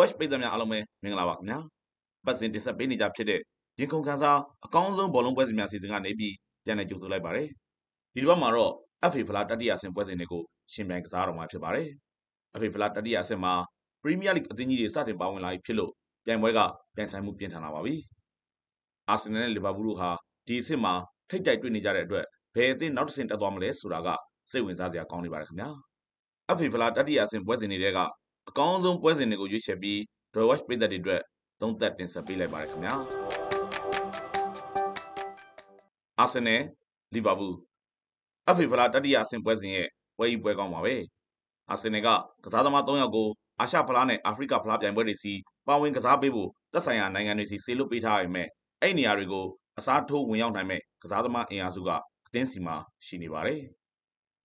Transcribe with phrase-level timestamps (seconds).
[0.00, 1.58] Watch ပိတ်သက်များအားလုံးပဲမင်္ဂလာပါခင်ဗျာ
[2.26, 3.40] ပတ်စဉ်တင်ဆက်ပေးနေကြဖြစ်တဲ့
[3.80, 7.48] ရင်ခုန်ခန်းစားအကောင်းဆုံးဘောလုံးပွဲစဉ်များစီစဉ်ကနေပြီးပြန်လည်ကြိုဆိုလိုက်ပါတယ်
[8.14, 8.72] ဒီတစ်ပတ်မှာတော့
[9.10, 11.88] FA ဖလားတတိယဆင့်ပွဲစဉ်တွေကိုရှင်ပြိုင်ကစားတော်မှာဖြစ်ပါတယ်
[12.58, 13.52] FA ဖလားတတိယဆင့်မှာ
[14.02, 15.92] Premier League အသင်းကြီးတွေစတင်ပါဝင်လာပြီဖြစ်လို့
[16.26, 16.60] ပြိုင်ပွဲက
[16.94, 17.94] ပြိုင်ဆိုင်မှုပြင်းထန်လာပါပြီ
[19.08, 20.10] အာဆင်နယ်နဲ့လီဗာပူးတို့ဟာ
[20.46, 20.94] ဒီအဆင့်မှာ
[21.30, 22.24] ထိတ်ကြိုက်တွေ့နေကြတဲ့အတွက်
[22.54, 24.08] ဘယ်အသင်းနောက်တစ်ဆင့်တက်သွားမလဲဆိုတာက
[24.50, 25.70] စိတ်ဝင်စားစရာကောင်းနေပါတယ်ခင်ဗျာ
[26.56, 27.98] FA ဖလားတတိယဆင့်ပွဲစဉ်တွေထဲက
[28.50, 29.98] အကောင်းဆုံးပွဲစဉ်တွေကိုရွေးချယ်ပြီး
[30.32, 31.22] Draw Watch ပြည်သက်တွေအတွက်
[31.60, 32.94] သုံးသပ်တင်ဆက်ပေးလိုက်ပါတယ်ခင်ဗျာ
[36.18, 36.62] အာဆင်နယ်
[37.14, 37.54] လီဗာပူး
[38.54, 40.94] FA ဖလားတတိယအဆင့်ပွဲစဉ်ရဲ့ပွဲကြီးပွဲကောင်းပါပဲ
[41.70, 42.08] အာဆင်နယ်က
[42.44, 43.28] ကစားသမား3ယောက်ကို
[43.60, 45.32] အာရှဖလားနဲ့အာဖရိကဖလားပြိုင်ပွဲတွေစီ
[45.68, 48.48] ပါဝင်ကစားပေးဖို့သက်ဆိုင်ရာနိုင်ငံတွေစီစေလွှတ်ပေးထားရမယ်
[48.82, 49.46] အဲ့နေရာတွေကို
[49.78, 51.90] အစားထိုးဝင်ရောက်နိုင်မဲ့ကစားသမားအင်အားစုက
[52.26, 53.62] အသင်းစီမှာရှိနေပါတယ်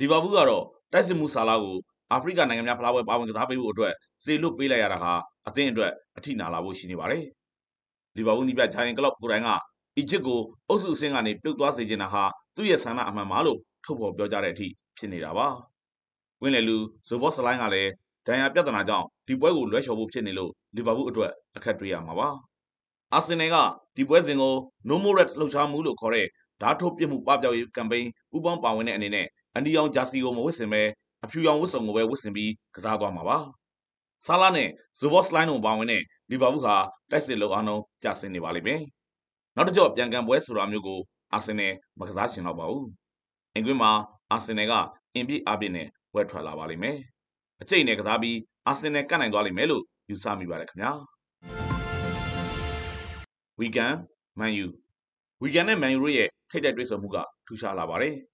[0.00, 1.76] လီဗာပူးကတော့တိုက်စစ်မှုဆာလာကို
[2.12, 5.12] အာဖရိကနိုင်ငံများဖလားပွဲပါဝင်ကစားပေးဖို့အတွက်စေလွတ်ပေးလိုက်ရတာဟာ
[5.48, 7.24] အသင်းအတွက်အထိနာလာဖို့ရှိနေပါတယ်။
[8.16, 9.48] လီဗာပူးနီးပြဂျိုင်ကလော့ကိုယ်တိုင်က
[9.96, 12.24] အီဂျစ်ကိုအုပ်စုအဆင့်ကနေပြုတ်သွားစေချင်တာဟာ
[12.56, 15.46] သူ့ရဲ့ဆန္ဒအမှန်ပါလို့ထုတ်ဖော်ပြောကြားတဲ့အထိဖြစ်နေတာပါ။
[16.42, 16.76] ဝင်းလေလူ
[17.08, 17.90] ဇိုဘော့စလိုင်းကလည်း
[18.26, 22.28] ဒဏ်ရာပြဿနာကြောင့်ဒီပွဲကိုလွှဲချော်ဖို့ဖြစ်နေလို့လီဗာပူးအတွက်အခက်တွေ့ရမှာပါ။
[23.14, 23.56] အာဆင်နယ်က
[23.96, 24.54] ဒီပွဲစဉ်ကို
[24.88, 26.26] No More Red လှုပ်ရှားမှုလို့ခေါ်တဲ့
[26.62, 30.82] ဓာတ်ထုတ်ပြစ်မှုပပျောက်ရေးကမ်ပိန်းပူးပေါင်းပါဝင်တဲ့အနေနဲ့အန်ဒီယောင်ဂျာစီကိုမဝတ်ဆင်ပဲ
[31.24, 33.38] အဖြူရောင်ဝတ်စုံကိုပဲဝတ်ဆင်ပြီးကစားသွားမှာပါ။
[34.26, 34.68] ဆာလာနဲ့
[34.98, 36.76] ဇိုဘော့စလိုင်းတို့ပါဝင်တဲ့လီဗာပူးဟာ
[37.10, 38.80] တိုက်စစ်လုံအောင်လုံးကျဆင်းနေပါလိမ့်မယ်။
[39.56, 41.00] နောက်တစ်ကြော့ပြန်ကန်ပွဲဆိုတာမျိုးကို
[41.32, 42.84] အာဆင်နယ်မကစားချင်တော့ပါဘူး။
[43.54, 43.92] အင်ကွင်းမှာ
[44.30, 44.72] အာဆင်နယ်က
[45.14, 46.98] အင်ပြည့်အပြည့်နဲ့ဝက်ထွက်လာပါလိမ့်မယ်။
[47.62, 50.92] အကျိတ်နဲ့ကစားပြီးအာဆင်နယ်ကတ်နိုင်သွားလိမ့်မယ်လို့ယူဆမိပါတယ်ခင်ဗျာ။
[53.58, 53.94] ဝီကန်
[54.38, 54.66] မန်ယူ
[55.42, 57.16] ဝီကန်နဲ့မန်ယူတို့ရဲ့ထိတ်တဲ့တွေ့ဆုံမှုက
[57.46, 58.14] ထူးခြားလာပါတယ်။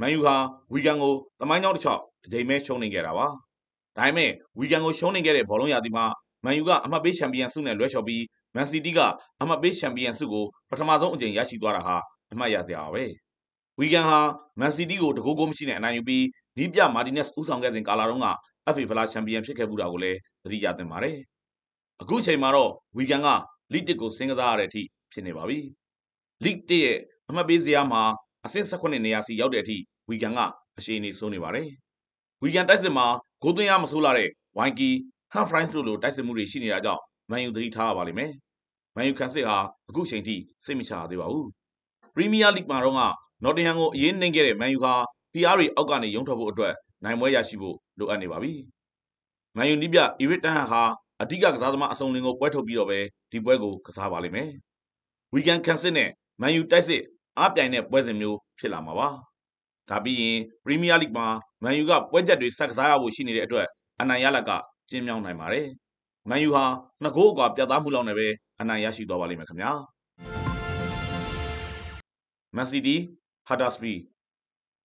[0.00, 0.36] မန်ယူဟာ
[0.72, 3.26] ဝီကန်ကိုတမိုင်းကြောင်းတစ်ချောင်းတစ်ချိန်ပဲရှုံးနေခဲ့တာပါ။
[3.96, 6.04] ဒါပေမဲ့ဝီကန်ကိုရှုံးနေခဲ့တဲ့ဘောလုံးရာသီမှာ
[6.44, 9.00] မန်ယူကအမှတ်ပေးချန်ပီယံဆုနဲ့လွဲချော်ပြီးမန်စီးတီးက
[9.40, 11.96] အမှတ်ပေးချန်ပီယံဆုကိုပထမဆုံးအကြိမ်ရရှိသွားတာဟာ
[12.32, 13.04] အမှတ်ရစရာပါပဲ။
[13.78, 14.18] ဝီကန်ဟာ
[14.60, 16.24] မန်စီးတီးကိုတကူကိုမရှိနဲ့အနိုင်ယူပြီး
[16.58, 18.28] နီးပြမာတီနက်စ်ဦးဆောင်ခဲ့စဉ်ကာလတုန်းက
[18.74, 21.16] FA ဖလားချန်ပီယံဖြစ်ခဲ့မှုတာကိုလည်းသတိရသင့်ပါတယ်။
[22.02, 23.28] အခုချိန်မှာတော့ဝီကန်က
[23.72, 24.82] လိတစ်ကိုဆင်းကစားရတဲ့အထိ
[25.12, 25.58] ဖြစ်နေပါပြီ။
[26.44, 26.98] လိတစ်ရဲ့
[27.28, 28.02] အမှတ်ပေးစရာမှာ
[28.46, 29.76] အဆင့်18နေရာစီရောက်တဲ့အထိ
[30.08, 30.40] ဝီကန်က
[30.78, 31.68] အရှိန်နေဆိုးနေပါတယ်။
[32.42, 33.06] ဝီကန်တိုက်စစ်မှာ
[33.42, 34.90] ဂိုးသွင်းရမဆိုးလာတဲ့ဝိုင်ကီ
[35.32, 38.32] ဟန်ဖရိုင်းစ်တို့လိုတိုက်စစ်မှုတွေရှိနေတာကြောင့်မန်ယူသတိထားရပါလိမ့်မယ်။
[38.96, 39.56] မန်ယူခန်းစစ်ဟာ
[39.88, 41.46] အခုချိန်ထိစိတ်မချရသေးပါဘူး။
[42.14, 43.00] ပရီးမီးယားလိဂ်မှာတော့က
[43.42, 44.94] နော်တင်ဟမ်ကိုအရင်နှိမ့်ခဲ့တဲ့မန်ယူဟာ
[45.32, 46.74] PR တွေအောက်ကနေရုံထွက်ဖို့အတွက်
[47.04, 48.52] နိုင်ပွဲရရှိဖို့လိုအပ်နေပါပြီ။
[49.56, 50.82] မန်ယူနီးပြအီရစ်တန်ဟန်ဟာ
[51.22, 52.98] အဓိကကစားသမားအစုံလင်ကိုပွဲထုတ်ပြီးတော့ပဲ
[53.32, 54.50] ဒီပွဲကိုကစားပါလိမ့်မယ်။
[55.34, 56.10] ဝီကန်ခန်းစစ်နဲ့
[56.40, 57.02] မန်ယူတိုက်စစ်
[57.38, 59.08] အားပြိုင်တဲ့ပွဲစဉ်မျိုးဖြစ်လာမှာပါ။
[59.90, 61.26] ဒါပြီးရင်ပရီးမီးယားလိဂ်မှာ
[61.62, 63.66] မန်ယူကပွဲချက်တွေဆက်ကစားရဖို့ရှိနေတဲ့အတွက်
[64.00, 64.50] အနိုင်ရလဒ်က
[64.90, 65.66] ကျင်းမြောင်းနိုင်ပါတယ်။
[66.28, 66.64] မန်ယူဟာ
[67.02, 68.28] နှစ်ဂိုးအကွာပြတ်သားမှုလောက်နဲ့ပဲ
[68.60, 69.70] အနိုင်ရရှိသွားပါလိမ့်မယ်ခင်ဗျာ။
[72.56, 73.02] မန်စီးတီး
[73.48, 73.94] ဟာတာစပီ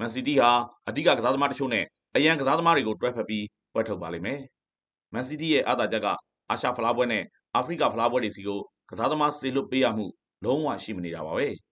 [0.00, 0.50] မန်စီးတီးဟာ
[0.88, 1.84] အဓိကကစားသမားတချို့နဲ့
[2.16, 4.40] အရန်ကစားသမားတွေကိုတွဲဖက်ပြီးပွဲထုတ်ပါလိမ့်မယ်။
[5.14, 6.06] မန်စီးတီးရဲ့အားသာချက်က
[6.50, 7.24] အာရှဖလားပွဲနဲ့
[7.54, 10.06] အာဖရိကဖလားပွဲတွေစီကိုကစားသမားစေလွတ်ပေးရမှု
[10.44, 11.48] လုံးဝရှိမနေတာပါပဲ။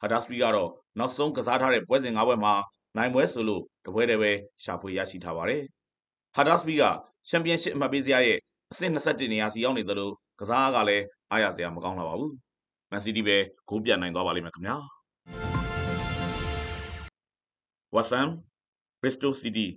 [0.00, 2.54] ဟာဒါစပီကတော့ နောက်ဆုံးကစားထားတဲ့ ပွဲစဉ် ၅ ပွဲမှာ
[2.96, 4.30] နိုင်ပွဲဆိုလို့ တပွဲတည်းပဲ
[4.62, 5.62] ရှာဖွေရရှိထားပါတယ်။
[6.36, 6.82] ဟာဒါစပီက
[7.28, 8.38] ချန်ပီယံရှစ် အမှတ်ပေးစရာရဲ့
[8.72, 12.32] အဆင့်21နေရာစီရောက်နေသလို ကစားကလည်း အားရစရာ မကောင်းလာပါဘူး။
[12.90, 13.36] မန်စီးတီးပဲ
[13.68, 14.76] ဂိုးပြတ်နိုင်သွားပါလိမ့်မယ်ခင်ဗျာ။
[17.94, 18.28] ဝါဆမ်
[19.02, 19.72] ဘရစ်စတိုစီးတီး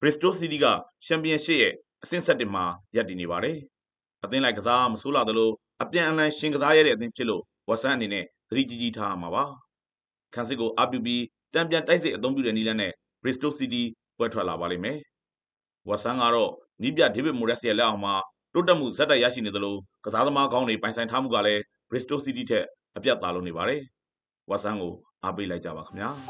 [0.00, 0.66] ဘရစ်စတိုစီးတီးက
[1.06, 1.72] ချန်ပီယံရှစ်ရဲ့
[2.02, 2.64] အဆင့်7မှာ
[2.96, 3.56] ရပ်တည်နေပါတယ်။
[4.24, 5.50] အသင်းလိုက်ကစားမဆိုးလာသလို
[5.82, 9.44] အပြန်အလှန်ရှင်ကစားရတဲ့အသင်းဖြစ်လို့ဝါဆမ်အနေနဲ့ သတိကြီးကြီးထားရမှာပါ။
[10.34, 11.22] ခန်းစစ်ကိုအပူပြီး
[11.54, 13.88] တံပြန်တိုက်စစ်အသုံးပြုတဲ့နီလန်းနဲ့ဘရစ်စတိုစီးတီး
[14.18, 14.98] ပွဲထွက်လာပါလိမ့်မယ်။
[15.88, 16.50] ဝါဆမ်ကတော့
[16.82, 18.14] နီးပြဒေးဗစ်မိုရက်စ်ရဲ့လက်အောက်မှာ
[18.54, 22.64] တိုးတက်မှုဇက်တိုက်ရရှိနေသလိုကစားသမားကောင်းတွေပိုင်ဆိုင်ထားမှုကလည်းဘရစ်စတိုစီးတီးထက်
[22.96, 23.80] အပြတ်သားလုံးနေပါတယ်။
[24.50, 24.92] ဝါဆမ်ကို
[25.24, 26.08] အားပေးလိုက်ကြပါခင်ဗျာ။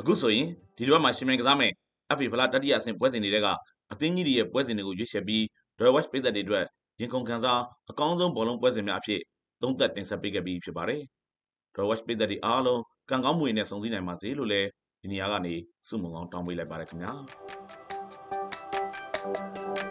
[0.00, 0.46] အခုဆိုရင်
[0.76, 1.72] ဒီတစ်ပတ်မှာရှင်မြန်ကစားမယ်
[2.16, 3.48] FA ဖလားတတိယအဆင့်ပွဲစဉ်တွေက
[3.92, 5.42] အသင်းကြီးတွေရဲ့ပွဲစဉ်တွေကိုရွေးချယ်ပြီး
[5.78, 6.64] Royal Watch ပြည်သက်တွေအတွက်
[7.00, 7.60] ရင်ကုန်ခံစား
[7.90, 9.20] အကောင်းဆုံးဘောလုံးပွဲစဉ်များအဖြစ်
[9.62, 11.02] သုံးသပ်တင်ဆက်ပေးခဲ့ပြီးဖြစ်ပါတယ်။
[11.76, 14.68] Royal Watch ပြည်သက်တွေအားလုံးကံကောင်းမှုတွေနဲ့ဆုံစည်းနိုင်ပါစေလို့လည်း
[15.02, 15.54] ဒီနေရာကနေ
[15.86, 17.12] ဆုမွန်ကောင်းတောင်းပေးလိုက်ပါတယ်ခင်ဗျာ။